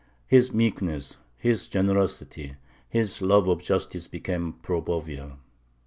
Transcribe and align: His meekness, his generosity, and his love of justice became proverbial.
His 0.25 0.51
meekness, 0.51 1.17
his 1.37 1.67
generosity, 1.67 2.45
and 2.55 2.57
his 2.89 3.21
love 3.21 3.47
of 3.47 3.61
justice 3.61 4.07
became 4.07 4.53
proverbial. 4.53 5.33